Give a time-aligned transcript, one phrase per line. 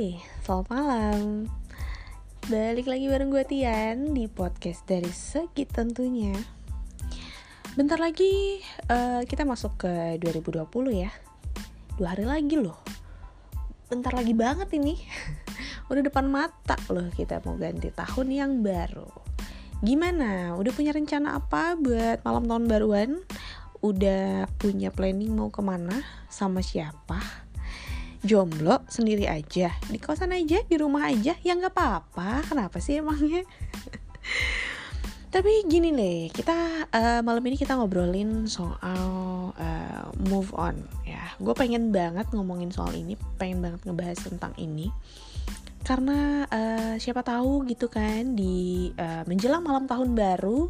[0.00, 0.16] Hai,
[0.48, 1.44] selamat malam
[2.48, 6.32] Balik lagi bareng gue Tian di podcast dari Segi tentunya
[7.76, 10.64] Bentar lagi uh, kita masuk ke 2020
[10.96, 11.12] ya
[12.00, 12.80] Dua hari lagi loh
[13.92, 14.96] Bentar lagi banget ini
[15.92, 19.04] Udah depan mata loh kita mau ganti tahun yang baru
[19.84, 20.56] Gimana?
[20.56, 23.10] Udah punya rencana apa buat malam tahun baruan?
[23.84, 26.00] Udah punya planning mau ke mana?
[26.32, 27.39] Sama siapa?
[28.20, 32.44] Jomblo sendiri aja di kosan aja di rumah aja ya nggak apa-apa.
[32.44, 33.44] Kenapa sih emangnya?
[35.34, 39.04] Tapi gini nih kita uh, malam ini kita ngobrolin soal
[39.54, 40.74] uh, move on
[41.06, 41.32] ya.
[41.38, 44.90] Gue pengen banget ngomongin soal ini pengen banget ngebahas tentang ini.
[45.80, 50.68] Karena uh, siapa tahu gitu kan di uh, menjelang malam tahun baru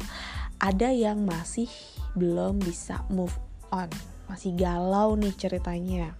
[0.61, 1.67] ada yang masih
[2.13, 3.33] belum bisa move
[3.73, 3.89] on
[4.27, 6.15] masih galau nih ceritanya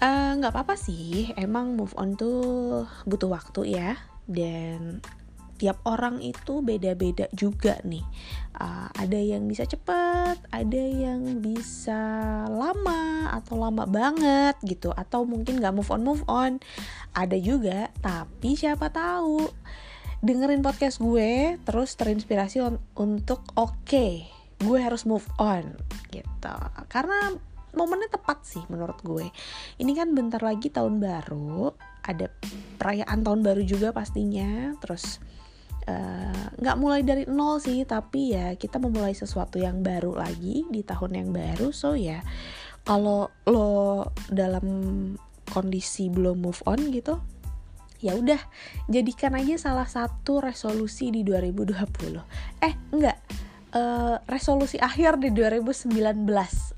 [0.00, 1.28] nggak uh, apa-apa sih.
[1.36, 4.00] Emang move on tuh butuh waktu ya.
[4.24, 5.04] Dan
[5.60, 8.00] tiap orang itu beda-beda juga nih.
[8.56, 12.00] Uh, ada yang bisa cepet ada yang bisa
[12.48, 14.88] lama atau lama banget gitu.
[14.96, 16.64] Atau mungkin nggak move on move on.
[17.12, 19.52] Ada juga tapi siapa tahu.
[20.24, 22.60] Dengerin podcast gue terus terinspirasi
[22.96, 24.28] untuk oke okay,
[24.64, 25.76] gue harus move on
[26.08, 26.56] gitu.
[26.88, 27.36] Karena
[27.76, 29.26] momennya tepat sih menurut gue.
[29.78, 31.70] Ini kan bentar lagi tahun baru
[32.06, 32.26] ada
[32.80, 34.74] perayaan tahun baru juga pastinya.
[34.82, 35.18] Terus
[35.86, 40.66] eh, nggak uh, mulai dari nol sih tapi ya kita memulai sesuatu yang baru lagi
[40.68, 41.70] di tahun yang baru.
[41.70, 42.22] So ya
[42.84, 44.66] kalau lo dalam
[45.50, 47.18] kondisi belum move on gitu
[48.00, 48.40] ya udah
[48.88, 53.18] jadikan aja salah satu resolusi di 2020 eh enggak
[53.74, 56.26] uh, resolusi akhir di 2019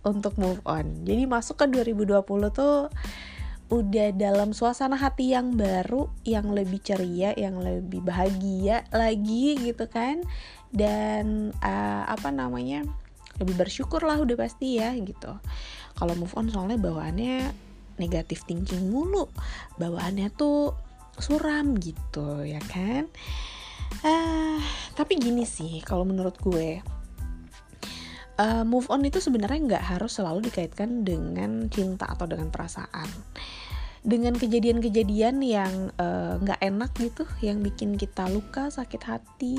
[0.04, 1.04] untuk move on.
[1.04, 2.88] Jadi masuk ke 2020 tuh
[3.72, 10.20] udah dalam suasana hati yang baru, yang lebih ceria, yang lebih bahagia lagi gitu kan.
[10.72, 12.84] Dan uh, apa namanya?
[13.40, 15.32] lebih bersyukur lah udah pasti ya gitu.
[15.96, 17.50] Kalau move on soalnya bawaannya
[17.96, 19.26] negatif thinking mulu.
[19.80, 20.76] Bawaannya tuh
[21.16, 23.08] suram gitu ya kan.
[24.00, 24.60] Uh,
[24.96, 26.80] tapi gini sih, kalau menurut gue,
[28.40, 33.08] uh, move on itu sebenarnya nggak harus selalu dikaitkan dengan cinta atau dengan perasaan.
[34.02, 39.58] Dengan kejadian-kejadian yang eh, nggak uh, enak gitu, yang bikin kita luka, sakit hati,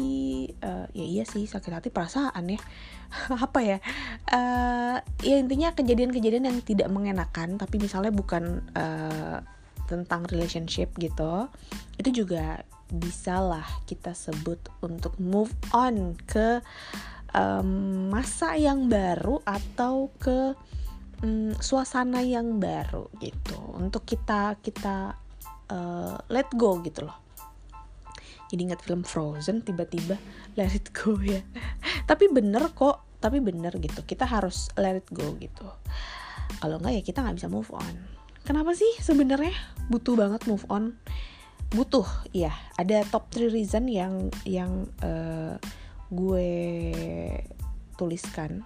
[0.59, 2.59] uh, ya iya sih sakit hati perasaan ya.
[3.47, 3.79] Apa ya?
[4.27, 9.39] Uh, ya intinya kejadian-kejadian yang tidak mengenakan, tapi misalnya bukan uh,
[9.87, 11.47] tentang relationship gitu,
[11.95, 16.61] itu juga bisalah kita sebut untuk move on ke
[17.33, 20.53] um, masa yang baru atau ke
[21.25, 23.57] um, suasana yang baru gitu.
[23.73, 25.17] Untuk kita kita
[25.73, 27.17] uh, let go gitu loh.
[28.53, 30.13] Jadi ingat film Frozen tiba-tiba
[30.53, 31.41] let it go ya.
[32.09, 34.03] Tapi bener kok tapi bener gitu.
[34.03, 35.63] Kita harus let it go gitu.
[36.59, 37.95] Kalau nggak ya kita nggak bisa move on.
[38.43, 39.55] Kenapa sih sebenarnya
[39.87, 40.99] butuh banget move on
[41.73, 45.57] butuh ya ada top 3 reason yang yang uh,
[46.13, 46.53] gue
[47.97, 48.61] tuliskan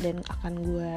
[0.00, 0.94] dan akan gue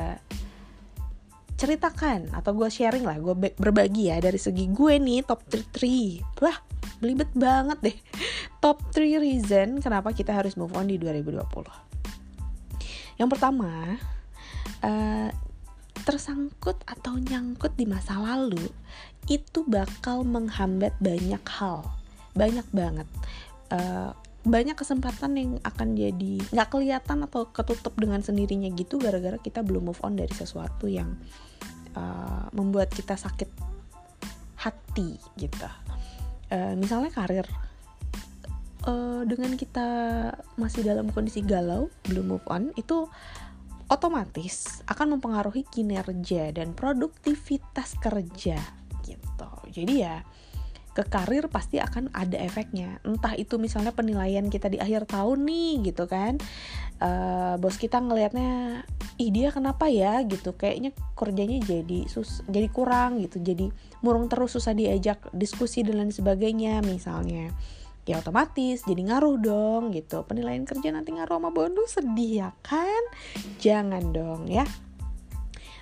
[1.59, 4.23] ceritakan atau gue sharing lah gue berbagi ya.
[4.23, 6.57] Dari segi gue nih top 3 wah
[7.03, 7.97] belibet banget deh.
[8.63, 11.39] Top 3 reason kenapa kita harus move on di 2020
[13.19, 13.99] yang pertama
[14.79, 15.29] uh,
[16.07, 18.71] tersangkut atau nyangkut di masa lalu
[19.27, 21.83] itu bakal menghambat banyak hal.
[22.37, 23.07] Banyak banget.
[23.69, 24.15] Uh,
[24.47, 29.91] banyak kesempatan yang akan jadi nggak kelihatan atau ketutup dengan sendirinya gitu gara-gara kita belum
[29.91, 31.19] move on dari sesuatu yang
[31.93, 33.51] uh, membuat kita sakit
[34.55, 35.67] hati gitu.
[36.49, 37.47] Uh, misalnya karir.
[38.79, 39.87] Uh, dengan kita
[40.55, 43.11] masih dalam kondisi galau belum move on itu
[43.91, 48.78] otomatis akan mempengaruhi kinerja dan produktivitas kerja
[49.09, 49.49] gitu.
[49.73, 50.21] Jadi ya
[50.99, 52.99] ke karir pasti akan ada efeknya.
[53.07, 56.35] Entah itu misalnya penilaian kita di akhir tahun nih gitu kan.
[56.99, 58.83] Uh, bos kita ngelihatnya
[59.15, 60.19] ih dia kenapa ya?
[60.27, 60.57] gitu.
[60.57, 63.39] Kayaknya kerjanya jadi sus jadi kurang gitu.
[63.39, 63.71] Jadi
[64.03, 67.53] murung terus susah diajak diskusi dan lain sebagainya misalnya.
[68.03, 70.25] Ya otomatis jadi ngaruh dong gitu.
[70.25, 73.03] Penilaian kerja nanti ngaruh sama bonus sedih ya kan?
[73.61, 74.65] Jangan dong ya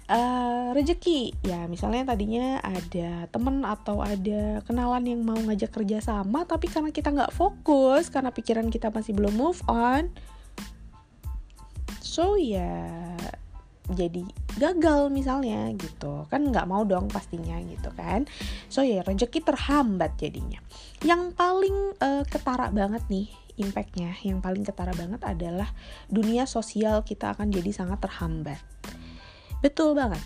[0.09, 1.35] uh, rezeki.
[1.43, 6.91] Ya misalnya tadinya ada temen atau ada kenalan yang mau ngajak kerja sama tapi karena
[6.91, 10.09] kita nggak fokus karena pikiran kita masih belum move on
[12.01, 13.13] so ya
[13.87, 14.23] jadi
[14.59, 16.27] gagal misalnya gitu.
[16.27, 18.27] Kan nggak mau dong pastinya gitu kan.
[18.67, 20.59] So ya rezeki terhambat jadinya.
[21.07, 25.73] Yang paling uh, ketara banget nih impactnya yang paling ketara banget adalah
[26.13, 28.61] dunia sosial kita akan jadi sangat terhambat
[29.61, 30.21] betul banget.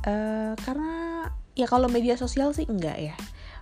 [0.00, 1.28] Uh, karena
[1.58, 3.16] ya kalau media sosial sih enggak ya.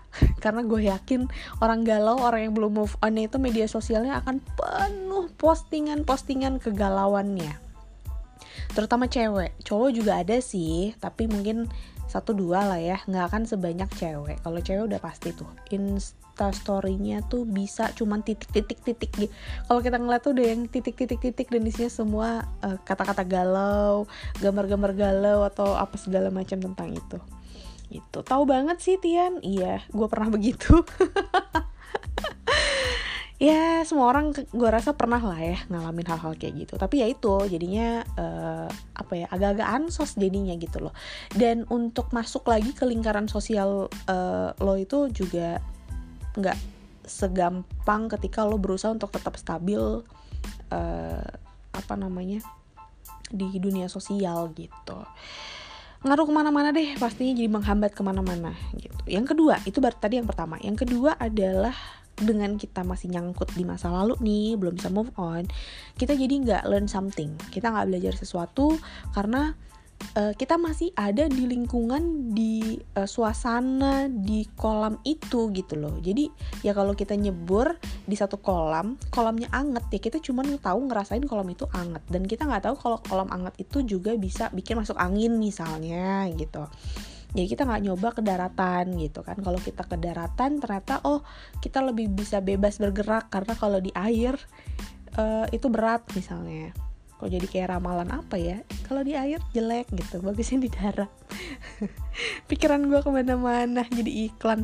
[0.43, 1.29] Karena gue yakin
[1.61, 7.53] orang galau orang yang belum move on itu media sosialnya akan penuh postingan-postingan kegalauannya.
[8.73, 9.53] Terutama cewek.
[9.63, 11.69] Cowok juga ada sih tapi mungkin
[12.09, 13.05] satu dua lah ya.
[13.05, 14.41] Nggak akan sebanyak cewek.
[14.41, 15.49] Kalau cewek udah pasti tuh
[16.39, 19.35] insta storynya tuh bisa cuman titik titik titik gitu
[19.67, 24.07] kalau kita ngeliat tuh udah yang titik titik titik dan isinya semua uh, kata-kata galau
[24.39, 27.19] gambar-gambar galau atau apa segala macam tentang itu.
[27.91, 29.43] Itu tahu banget sih Tian?
[29.43, 30.79] Iya gue pernah begitu.
[33.39, 36.75] Ya semua orang gue rasa pernah lah ya ngalamin hal-hal kayak gitu.
[36.75, 38.67] Tapi ya itu jadinya uh,
[38.99, 40.91] apa ya agak-agak ansos jadinya gitu loh.
[41.31, 45.63] Dan untuk masuk lagi ke lingkaran sosial uh, lo itu juga
[46.39, 46.59] nggak
[47.09, 49.81] segampang ketika lo berusaha untuk tetap stabil
[50.71, 51.29] uh,
[51.73, 52.45] apa namanya
[53.29, 54.99] di dunia sosial gitu.
[55.99, 59.03] Ngaruh ke mana-mana deh pastinya jadi menghambat ke mana-mana gitu.
[59.11, 60.61] Yang kedua itu baru tadi yang pertama.
[60.63, 61.75] Yang kedua adalah
[62.19, 65.47] dengan kita masih nyangkut di masa lalu nih belum bisa move on
[65.95, 67.35] kita jadi nggak learn something.
[67.51, 68.75] Kita nggak belajar sesuatu
[69.15, 69.55] karena
[70.17, 75.99] uh, kita masih ada di lingkungan di uh, suasana di kolam itu gitu loh.
[76.01, 76.31] Jadi
[76.63, 81.49] ya kalau kita nyebur di satu kolam kolamnya anget ya kita cuma tahu ngerasain kolam
[81.51, 82.03] itu anget.
[82.09, 86.67] Dan kita nggak tahu kalau kolam anget itu juga bisa bikin masuk angin misalnya gitu.
[87.29, 89.37] Jadi kita nggak nyoba ke daratan gitu kan.
[89.37, 91.21] Kalau kita ke daratan ternyata oh
[91.61, 94.35] kita lebih bisa bebas bergerak karena kalau di air
[95.21, 96.73] uh, itu berat misalnya
[97.19, 101.11] kok jadi kayak ramalan apa ya kalau di air jelek gitu bagusnya di darat
[102.51, 104.63] pikiran gue ke mana-mana jadi iklan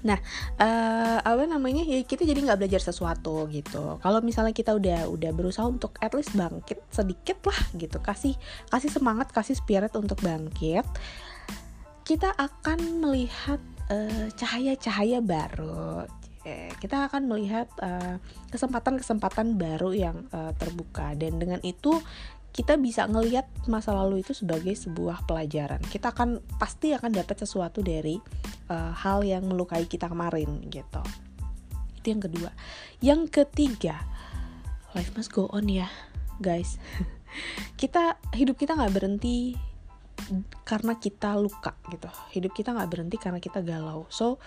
[0.00, 0.16] Nah,
[0.56, 4.00] uh, apa namanya ya kita jadi nggak belajar sesuatu gitu.
[4.00, 8.32] Kalau misalnya kita udah udah berusaha untuk at least bangkit sedikit lah gitu, kasih
[8.72, 10.88] kasih semangat, kasih spirit untuk bangkit
[12.10, 16.10] kita akan melihat eh, cahaya-cahaya uh, baru.
[16.80, 18.16] Kita akan melihat eh,
[18.48, 22.00] kesempatan-kesempatan uh, baru yang uh, terbuka dan dengan itu
[22.50, 25.78] kita bisa ngelihat masa lalu itu sebagai sebuah pelajaran.
[25.86, 28.18] Kita akan pasti akan dapat sesuatu dari
[28.72, 31.02] uh, hal yang melukai kita kemarin gitu.
[32.02, 32.50] Itu yang kedua.
[32.98, 34.02] Yang ketiga,
[34.96, 35.86] life must go on ya,
[36.42, 36.80] guys.
[37.80, 39.54] kita hidup kita nggak berhenti
[40.62, 44.38] karena kita luka gitu hidup kita nggak berhenti karena kita galau so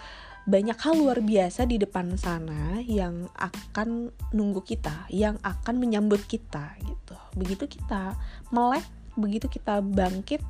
[0.44, 6.75] banyak hal luar biasa di depan sana yang akan nunggu kita yang akan menyambut kita
[6.84, 7.16] gitu.
[7.40, 8.16] Begitu kita
[8.51, 10.42] melek begitu kita bangkit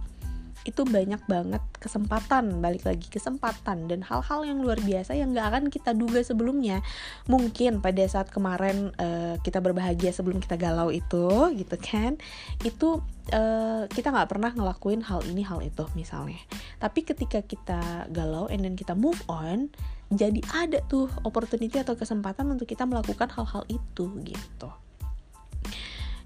[0.64, 5.64] itu banyak banget kesempatan balik lagi kesempatan dan hal-hal yang luar biasa yang gak akan
[5.68, 6.80] kita duga sebelumnya.
[7.28, 12.16] Mungkin pada saat kemarin uh, kita berbahagia sebelum kita galau itu gitu kan
[12.64, 13.04] itu
[13.36, 16.40] uh, kita nggak pernah ngelakuin hal ini hal itu misalnya.
[16.80, 19.68] Tapi ketika kita galau and then kita move on
[20.14, 24.70] jadi ada tuh opportunity atau kesempatan untuk kita melakukan hal-hal itu gitu.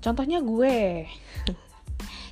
[0.03, 1.07] Contohnya gue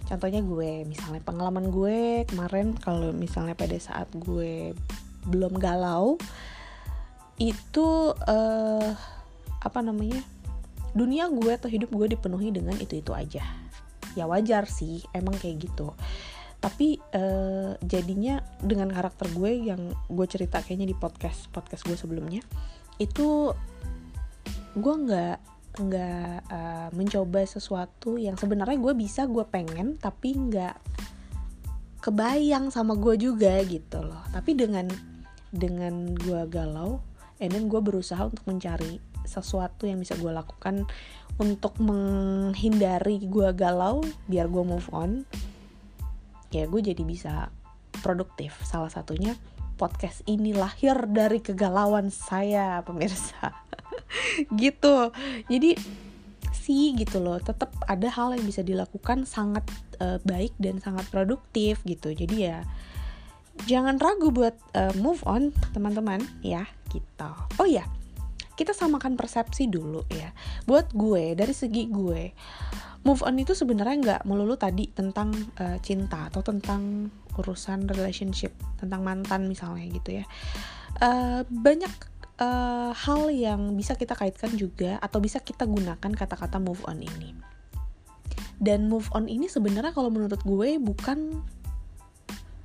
[0.06, 4.78] contohnya gue misalnya pengalaman gue kemarin kalau misalnya pada saat gue
[5.26, 6.22] belum galau
[7.42, 8.92] itu uh,
[9.60, 10.22] apa namanya
[10.96, 13.44] dunia gue atau hidup gue dipenuhi dengan itu itu aja.
[14.16, 15.92] Ya wajar sih emang kayak gitu.
[16.64, 22.40] Tapi uh, jadinya dengan karakter gue yang gue cerita kayaknya di podcast podcast gue sebelumnya
[22.96, 23.52] itu
[24.76, 30.76] gue nggak nggak uh, mencoba sesuatu yang sebenarnya gue bisa gue pengen tapi nggak
[32.00, 34.22] kebayang sama gue juga gitu loh.
[34.30, 34.86] Tapi dengan
[35.50, 37.02] dengan gue galau
[37.42, 40.86] and then gue berusaha untuk mencari sesuatu yang bisa gue lakukan
[41.42, 45.26] untuk menghindari gue galau biar gue move on
[46.54, 47.50] ya gue jadi bisa
[48.00, 48.56] produktif.
[48.64, 49.36] Salah satunya
[49.76, 53.52] podcast ini lahir dari kegalauan saya pemirsa
[54.62, 55.12] gitu.
[55.50, 55.76] Jadi
[56.56, 57.38] sih gitu loh.
[57.38, 59.66] Tetap ada hal yang bisa dilakukan sangat
[60.02, 62.12] uh, baik dan sangat produktif gitu.
[62.12, 62.66] Jadi ya
[63.64, 67.32] jangan ragu buat uh, move on teman-teman ya gitu.
[67.60, 67.88] Oh ya
[68.56, 70.32] kita samakan persepsi dulu ya.
[70.64, 72.32] Buat gue dari segi gue
[73.06, 75.30] move on itu sebenarnya nggak melulu tadi tentang
[75.62, 80.26] uh, cinta atau tentang urusan relationship tentang mantan misalnya gitu ya.
[80.98, 81.92] Uh, banyak
[82.40, 87.36] uh, hal yang bisa kita kaitkan juga atau bisa kita gunakan kata-kata move on ini.
[88.56, 91.44] dan move on ini sebenarnya kalau menurut gue bukan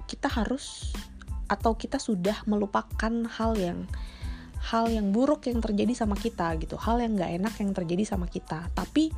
[0.06, 0.94] kita harus
[1.50, 3.90] atau kita sudah melupakan hal yang
[4.70, 6.78] hal yang buruk yang terjadi sama kita gitu.
[6.78, 8.70] Hal yang nggak enak yang terjadi sama kita.
[8.70, 9.10] Tapi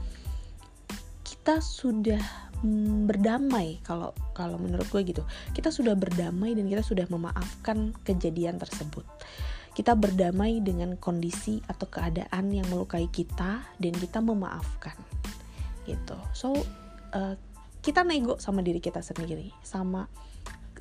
[1.20, 2.24] kita sudah
[2.64, 5.22] mm, berdamai kalau kalau menurut gue gitu.
[5.52, 9.04] Kita sudah berdamai dan kita sudah memaafkan kejadian tersebut
[9.72, 14.96] kita berdamai dengan kondisi atau keadaan yang melukai kita dan kita memaafkan.
[15.88, 16.16] Gitu.
[16.36, 16.52] So
[17.16, 17.34] uh,
[17.80, 20.06] kita nego sama diri kita sendiri sama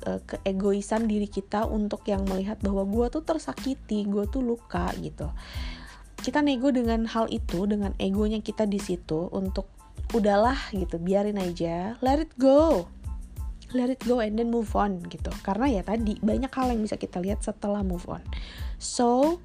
[0.06, 5.32] uh, keegoisan diri kita untuk yang melihat bahwa gue tuh tersakiti gue tuh luka gitu.
[6.22, 9.66] Kita nego dengan hal itu dengan egonya kita di situ untuk
[10.12, 12.84] udahlah gitu biarin aja let it go
[13.72, 15.32] let it go and then move on gitu.
[15.40, 18.20] Karena ya tadi banyak hal yang bisa kita lihat setelah move on
[18.82, 19.38] so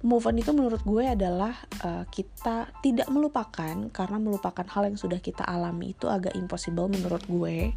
[0.00, 1.52] move on itu menurut gue adalah
[1.84, 7.20] uh, kita tidak melupakan karena melupakan hal yang sudah kita alami itu agak impossible menurut
[7.28, 7.76] gue.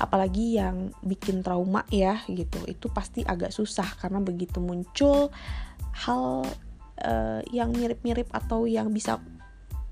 [0.00, 2.64] Apalagi yang bikin trauma ya gitu.
[2.64, 5.28] Itu pasti agak susah karena begitu muncul
[6.08, 6.48] hal
[7.04, 9.20] uh, yang mirip-mirip atau yang bisa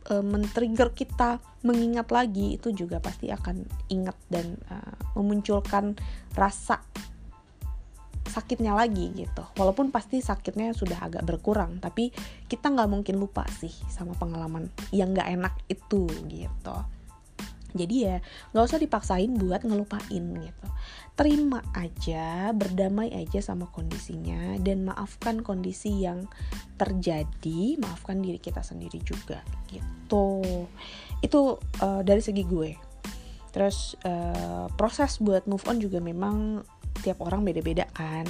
[0.09, 5.93] uh, men-trigger kita mengingat lagi itu juga pasti akan ingat dan uh, memunculkan
[6.33, 6.81] rasa
[8.37, 9.45] sakitnya lagi gitu.
[9.57, 12.13] Walaupun pasti sakitnya sudah agak berkurang tapi
[12.45, 16.77] kita nggak mungkin lupa sih sama pengalaman yang nggak enak itu gitu.
[17.77, 18.17] Jadi ya
[18.53, 20.69] nggak usah dipaksain buat ngelupain gitu.
[21.17, 26.29] Terima aja berdamai aja sama kondisinya dan maafkan kondisi yang
[26.77, 30.41] terjadi maafkan diri kita sendiri juga gitu.
[31.21, 32.77] Itu uh, dari segi gue.
[33.53, 36.61] Terus uh, proses buat move on juga memang
[37.03, 38.25] tiap orang beda-beda kan.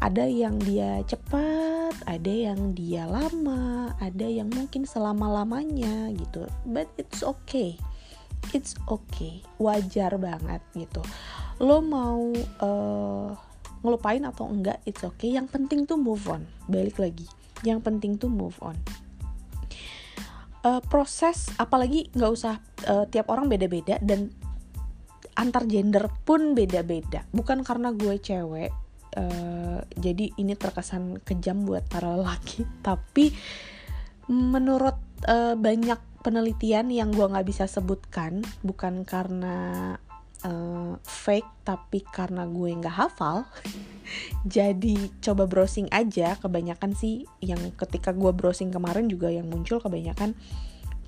[0.00, 6.46] Ada yang dia cepat ada yang dia lama ada yang mungkin selama-lamanya gitu.
[6.64, 7.76] But it's okay.
[8.56, 9.44] It's okay.
[9.60, 11.02] Wajar banget gitu.
[11.60, 12.32] Lo mau
[12.64, 13.28] uh,
[13.84, 15.36] ngelupain atau enggak it's okay.
[15.36, 16.46] Yang penting tuh move on.
[16.70, 17.26] Balik lagi.
[17.66, 18.78] Yang penting tuh move on.
[20.60, 24.28] Uh, proses apalagi nggak usah uh, tiap orang beda-beda dan
[25.40, 27.24] antar gender pun beda-beda.
[27.32, 28.70] Bukan karena gue cewek
[29.16, 33.32] uh, jadi ini terkesan kejam buat para laki tapi
[34.30, 39.96] menurut uh, banyak penelitian yang gue nggak bisa sebutkan bukan karena
[40.44, 43.48] uh, fake tapi karena gue nggak hafal
[44.46, 46.36] jadi coba browsing aja.
[46.38, 50.36] Kebanyakan sih yang ketika gue browsing kemarin juga yang muncul kebanyakan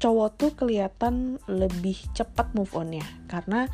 [0.03, 3.71] cowok tuh kelihatan lebih cepat move on ya karena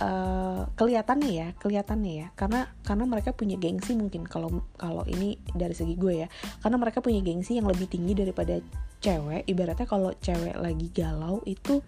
[0.00, 2.26] uh, kelihatannya ya kelihatannya ya.
[2.38, 6.28] Karena karena mereka punya gengsi mungkin kalau kalau ini dari segi gue ya.
[6.62, 8.62] Karena mereka punya gengsi yang lebih tinggi daripada
[9.02, 9.44] cewek.
[9.50, 11.82] Ibaratnya kalau cewek lagi galau itu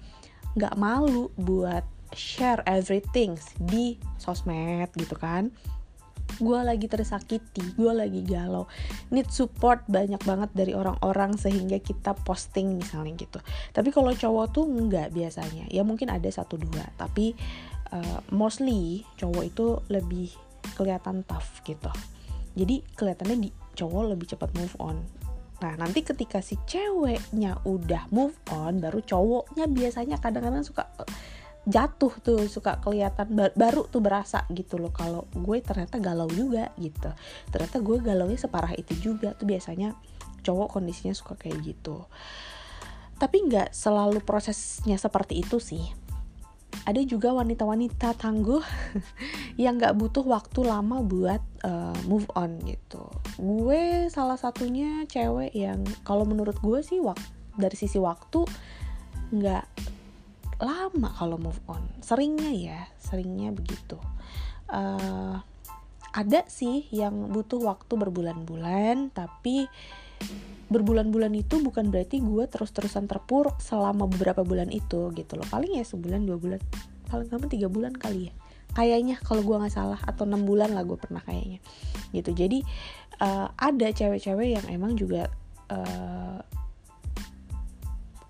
[0.55, 1.83] nggak malu buat
[2.15, 5.51] share everything di sosmed gitu kan.
[6.41, 8.65] Gue lagi tersakiti, gue lagi galau,
[9.13, 13.39] need support banyak banget dari orang-orang sehingga kita posting misalnya gitu.
[13.77, 17.37] Tapi kalau cowok tuh nggak biasanya, ya mungkin ada satu dua, tapi
[17.95, 20.29] uh, mostly cowok itu lebih
[20.75, 21.91] kelihatan tough gitu.
[22.55, 24.99] Jadi kelihatannya di cowok lebih cepat move on
[25.65, 31.09] Nah, nanti ketika si ceweknya udah move on, baru cowoknya biasanya kadang-kadang suka eh,
[31.65, 37.09] jatuh tuh, suka kelihatan baru tuh berasa gitu loh kalau gue ternyata galau juga gitu.
[37.49, 39.97] Ternyata gue galaunya separah itu juga tuh biasanya
[40.45, 42.05] cowok kondisinya suka kayak gitu.
[43.17, 46.04] Tapi nggak selalu prosesnya seperti itu sih
[46.85, 48.61] ada juga wanita-wanita tangguh
[49.63, 53.09] yang gak butuh waktu lama buat uh, move on gitu.
[53.41, 57.17] Gue salah satunya cewek yang kalau menurut gue sih wak
[57.57, 58.45] dari sisi waktu
[59.33, 59.65] nggak
[60.61, 61.83] lama kalau move on.
[62.05, 63.99] Seringnya ya, seringnya begitu.
[64.69, 65.41] Uh,
[66.15, 69.67] ada sih yang butuh waktu berbulan-bulan, tapi
[70.73, 75.47] berbulan-bulan itu bukan berarti gue terus-terusan terpuruk selama beberapa bulan itu gitu loh.
[75.47, 76.61] Paling ya sebulan dua bulan.
[77.07, 78.35] Paling lama tiga bulan kali ya.
[78.75, 81.63] Kayaknya kalau gue nggak salah atau enam bulan lah gue pernah kayaknya.
[82.11, 82.31] Gitu.
[82.35, 82.59] Jadi
[83.23, 85.31] uh, ada cewek-cewek yang emang juga
[85.71, 86.41] uh,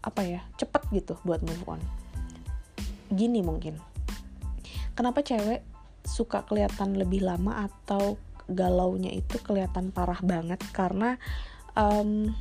[0.04, 1.80] apa ya cepet gitu buat move on.
[3.08, 3.80] Gini mungkin.
[4.92, 5.64] Kenapa cewek
[6.04, 8.20] suka kelihatan lebih lama atau
[8.52, 10.60] galaunya itu kelihatan parah banget?
[10.76, 11.16] Karena
[11.78, 12.34] um,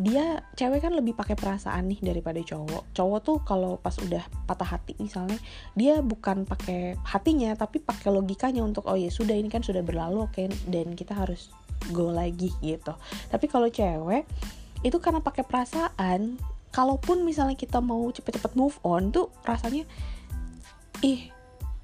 [0.00, 2.96] dia cewek kan lebih pakai perasaan nih daripada cowok.
[2.96, 5.36] Cowok tuh kalau pas udah patah hati misalnya
[5.76, 10.24] dia bukan pakai hatinya tapi pakai logikanya untuk oh ya sudah ini kan sudah berlalu
[10.24, 11.52] oke okay, dan kita harus
[11.92, 12.96] go lagi gitu.
[13.28, 14.24] Tapi kalau cewek
[14.80, 16.40] itu karena pakai perasaan
[16.72, 19.84] kalaupun misalnya kita mau cepet-cepet move on tuh rasanya
[21.04, 21.28] ih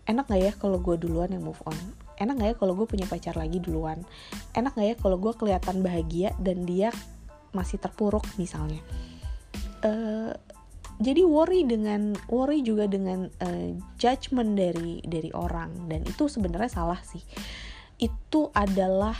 [0.06, 1.76] enak gak ya kalau gue duluan yang move on
[2.16, 4.00] enak gak ya kalau gue punya pacar lagi duluan?
[4.56, 6.90] Enak gak ya kalau gue kelihatan bahagia dan dia
[7.52, 8.80] masih terpuruk misalnya?
[9.85, 10.32] Uh,
[10.96, 13.68] jadi worry dengan worry juga dengan uh,
[14.00, 15.88] judgement dari dari orang.
[15.92, 17.20] Dan itu sebenarnya salah sih.
[17.96, 19.16] Itu adalah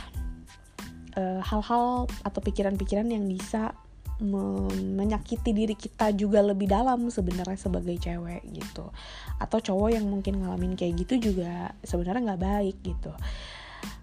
[1.17, 3.73] eh, hal-hal uh, atau pikiran-pikiran yang bisa
[4.97, 8.89] menyakiti diri kita juga lebih dalam sebenarnya sebagai cewek gitu.
[9.37, 13.13] Atau cowok yang mungkin ngalamin kayak gitu juga sebenarnya nggak baik gitu.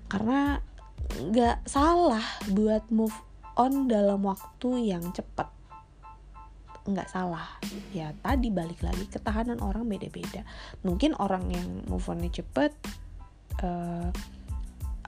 [0.06, 0.62] Karena
[1.04, 3.14] nggak salah buat move
[3.58, 5.50] on dalam waktu yang cepat
[6.84, 7.58] nggak salah.
[7.96, 10.44] Ya tadi balik lagi ketahanan orang beda-beda.
[10.84, 12.76] Mungkin orang yang move onnya cepet
[13.64, 14.12] uh,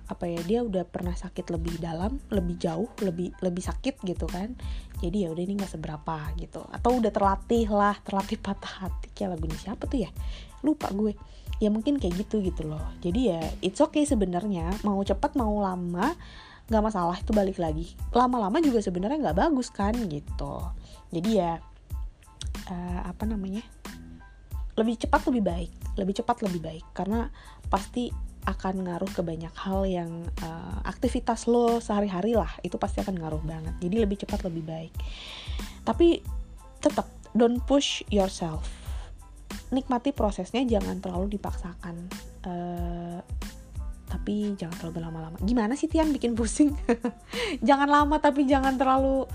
[0.06, 4.54] apa ya dia udah pernah sakit lebih dalam lebih jauh lebih lebih sakit gitu kan.
[5.02, 6.62] Jadi ya udah ini nggak seberapa gitu.
[6.70, 9.10] Atau udah terlatih lah terlatih patah hati.
[9.12, 10.10] Kayak lagu ini siapa tuh ya?
[10.62, 11.12] Lupa gue.
[11.58, 12.82] Ya mungkin kayak gitu gitu loh.
[13.02, 14.70] Jadi ya it's okay sebenarnya.
[14.86, 16.14] Mau cepat mau lama
[16.70, 17.18] nggak masalah.
[17.18, 17.98] Itu balik lagi.
[18.14, 20.62] Lama-lama juga sebenarnya nggak bagus kan gitu.
[21.10, 21.58] Jadi ya
[22.70, 23.66] uh, apa namanya?
[24.78, 25.72] Lebih cepat lebih baik.
[25.98, 26.84] Lebih cepat lebih baik.
[26.94, 27.26] Karena
[27.66, 28.08] pasti
[28.46, 30.10] akan ngaruh ke banyak hal yang
[30.40, 32.48] uh, aktivitas lo sehari-hari lah.
[32.62, 33.74] Itu pasti akan ngaruh banget.
[33.82, 34.94] Jadi lebih cepat lebih baik.
[35.82, 36.22] Tapi
[36.78, 38.62] tetap don't push yourself.
[39.74, 41.94] Nikmati prosesnya jangan terlalu dipaksakan.
[42.46, 43.18] Uh,
[44.06, 45.36] tapi jangan terlalu berlama-lama.
[45.42, 46.70] Gimana sih Tian bikin pusing?
[47.68, 49.26] Jangan lama tapi jangan terlalu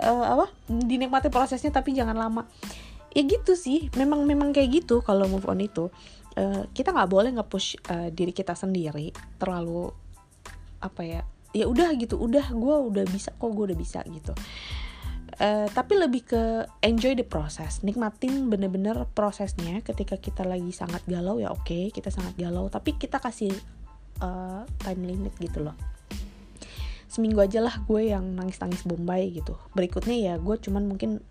[0.00, 2.46] uh, apa dinikmati prosesnya tapi jangan lama.
[3.10, 3.90] Ya gitu sih.
[3.98, 5.90] Memang memang kayak gitu kalau move on itu
[6.38, 9.90] uh, kita nggak boleh nge-push uh, diri kita sendiri terlalu
[10.84, 11.22] apa ya
[11.54, 14.34] ya udah gitu udah gue udah bisa kok gue udah bisa gitu.
[15.34, 19.82] Uh, tapi lebih ke enjoy the process nikmatin bener-bener prosesnya.
[19.82, 22.66] Ketika kita lagi sangat galau ya oke okay, kita sangat galau.
[22.70, 23.54] Tapi kita kasih
[24.22, 25.74] uh, time limit gitu loh.
[27.06, 29.54] Seminggu aja lah gue yang nangis-nangis Bombay gitu.
[29.78, 31.22] Berikutnya ya gue cuman mungkin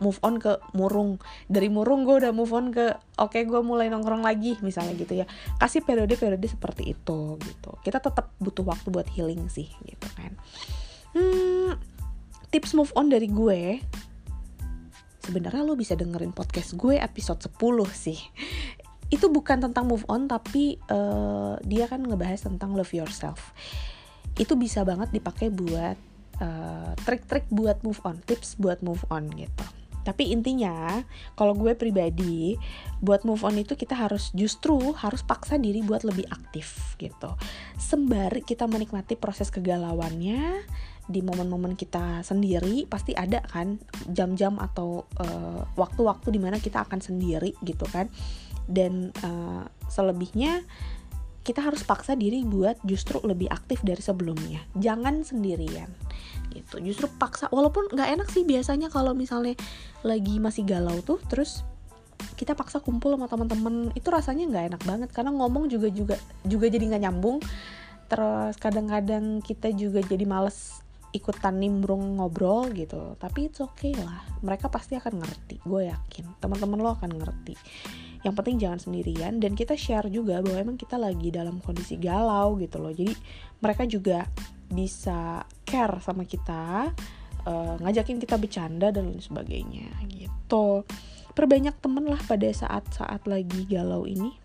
[0.00, 1.20] move on ke murung.
[1.46, 5.20] Dari murung gue udah move on ke oke okay, gue mulai nongkrong lagi misalnya gitu
[5.20, 5.26] ya.
[5.60, 7.70] Kasih periode-periode seperti itu gitu.
[7.84, 10.32] Kita tetap butuh waktu buat healing sih gitu kan.
[11.14, 11.76] Hmm,
[12.50, 13.78] tips move on dari gue
[15.20, 17.60] sebenarnya lo bisa dengerin podcast gue episode 10
[17.92, 18.18] sih.
[19.12, 23.52] Itu bukan tentang move on tapi uh, dia kan ngebahas tentang love yourself.
[24.34, 26.10] Itu bisa banget dipakai buat
[26.40, 31.04] uh, trik-trik buat move on tips buat move on gitu tapi intinya,
[31.36, 32.56] kalau gue pribadi,
[33.04, 37.36] buat move on itu kita harus justru harus paksa diri buat lebih aktif gitu.
[37.76, 40.64] Sembari kita menikmati proses kegalauannya
[41.10, 47.00] di momen-momen kita sendiri pasti ada kan jam-jam atau uh, waktu-waktu di mana kita akan
[47.04, 48.08] sendiri gitu kan.
[48.70, 50.64] Dan uh, selebihnya
[51.40, 54.64] kita harus paksa diri buat justru lebih aktif dari sebelumnya.
[54.76, 56.09] Jangan sendirian
[56.52, 56.82] gitu.
[56.82, 59.54] Justru paksa walaupun nggak enak sih biasanya kalau misalnya
[60.02, 61.62] lagi masih galau tuh terus
[62.36, 66.66] kita paksa kumpul sama teman-teman itu rasanya nggak enak banget karena ngomong juga juga juga
[66.68, 67.38] jadi nggak nyambung.
[68.10, 73.14] Terus kadang-kadang kita juga jadi males ikutan nimbrung ngobrol gitu.
[73.18, 76.26] Tapi it's okay lah mereka pasti akan ngerti gue yakin.
[76.42, 77.54] Teman-teman lo akan ngerti
[78.20, 82.60] yang penting jangan sendirian dan kita share juga bahwa emang kita lagi dalam kondisi galau
[82.60, 82.92] gitu loh.
[82.92, 83.16] Jadi
[83.64, 84.28] mereka juga
[84.68, 86.92] bisa care sama kita
[87.48, 90.84] uh, ngajakin kita bercanda dan lain sebagainya gitu.
[91.32, 94.36] Perbanyak temen lah pada saat-saat lagi galau ini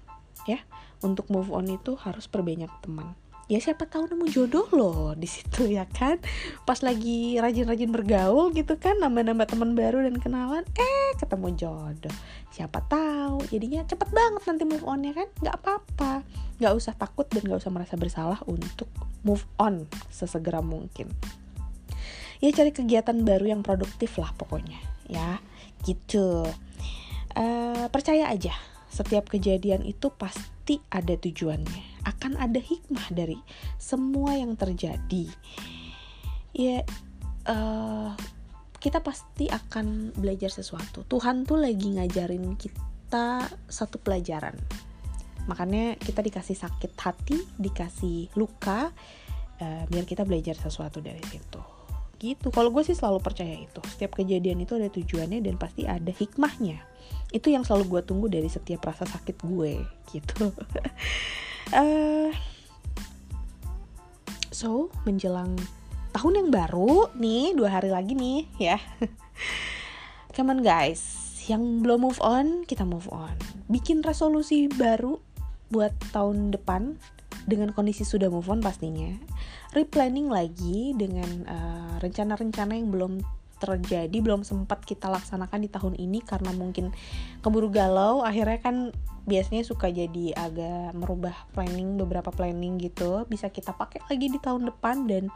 [0.47, 0.63] ya.
[1.03, 3.11] Untuk move on itu harus perbanyak teman
[3.45, 6.17] ya siapa tahu nemu jodoh loh di situ ya kan?
[6.65, 12.15] Pas lagi rajin-rajin bergaul gitu kan nambah-nambah teman baru dan kenalan eh ketemu jodoh.
[12.49, 15.27] Siapa tahu jadinya cepet banget nanti move on ya kan?
[15.41, 16.11] Nggak apa-apa.
[16.57, 18.89] Nggak usah takut dan nggak usah merasa bersalah untuk
[19.21, 21.13] move on sesegera mungkin.
[22.41, 25.37] Ya cari kegiatan baru yang produktif lah pokoknya ya.
[25.85, 26.49] Gitu.
[27.35, 28.55] Uh, percaya aja
[28.87, 30.54] setiap kejadian itu pasti
[30.89, 32.05] ada tujuannya.
[32.05, 33.37] Akan ada hikmah dari
[33.77, 35.29] semua yang terjadi.
[36.55, 36.81] Ya
[37.49, 38.11] uh,
[38.81, 41.05] kita pasti akan belajar sesuatu.
[41.05, 44.57] Tuhan tuh lagi ngajarin kita satu pelajaran.
[45.45, 48.89] Makanya kita dikasih sakit hati dikasih luka
[49.61, 51.84] uh, biar kita belajar sesuatu dari situ
[52.33, 52.49] gitu.
[52.49, 53.81] Kalau gue sih selalu percaya itu.
[53.85, 56.81] Setiap kejadian itu ada tujuannya dan pasti ada hikmahnya.
[57.29, 60.49] Itu yang selalu gue tunggu dari setiap rasa sakit gue gitu.
[61.69, 62.33] Uh,
[64.59, 65.53] so menjelang
[66.15, 68.77] tahun yang baru nih dua hari lagi nih ya.
[70.35, 71.21] Come on guys.
[71.45, 73.37] Yang belum move on kita move on.
[73.69, 75.21] Bikin resolusi baru
[75.69, 76.97] buat tahun depan
[77.45, 79.15] dengan kondisi sudah move on pastinya
[79.71, 83.13] replanning lagi dengan uh, rencana-rencana uh, yang belum
[83.55, 86.91] terjadi belum sempat kita laksanakan di tahun ini karena mungkin
[87.39, 88.75] keburu galau akhirnya kan
[89.25, 94.69] biasanya suka jadi agak merubah planning beberapa planning gitu bisa kita pakai lagi di tahun
[94.69, 95.31] depan dan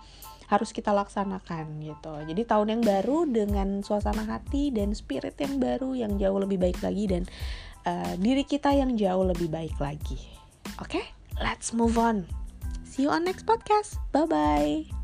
[0.49, 2.13] harus kita laksanakan gitu.
[2.25, 6.81] Jadi tahun yang baru dengan suasana hati dan spirit yang baru yang jauh lebih baik
[6.81, 7.23] lagi dan
[7.85, 10.17] uh, diri kita yang jauh lebih baik lagi.
[10.81, 11.05] Oke, okay?
[11.41, 12.27] Let's move on.
[12.83, 13.97] See you on next podcast.
[14.11, 14.98] Bye bye.